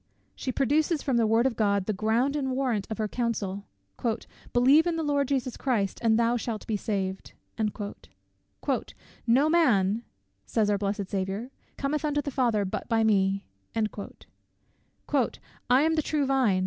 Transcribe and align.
She 0.33 0.51
produces 0.51 1.03
from 1.03 1.17
the 1.17 1.27
Word 1.27 1.45
of 1.45 1.55
God 1.55 1.85
the 1.85 1.93
ground 1.93 2.35
and 2.35 2.53
warrant 2.55 2.87
of 2.89 2.97
her 2.97 3.07
counsel; 3.07 3.67
"Believe 4.51 4.87
in 4.87 4.95
the 4.95 5.03
Lord 5.03 5.27
Jesus 5.27 5.55
Christ, 5.57 5.99
and 6.01 6.17
thou 6.17 6.37
shalt 6.37 6.65
be 6.65 6.75
saved." 6.75 7.33
"No 9.27 9.47
man," 9.47 10.03
says 10.47 10.71
our 10.71 10.79
blessed 10.79 11.07
Saviour, 11.07 11.51
"cometh 11.77 12.03
unto 12.03 12.19
the 12.23 12.31
Father 12.31 12.65
but 12.65 12.89
by 12.89 13.03
me." 13.03 13.45
"I 13.75 13.83
am 15.83 15.93
the 15.93 16.01
true 16.01 16.25
Vine. 16.25 16.59